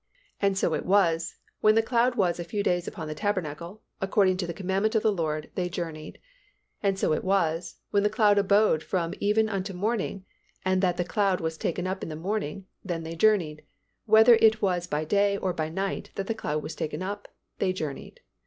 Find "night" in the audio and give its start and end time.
15.69-16.09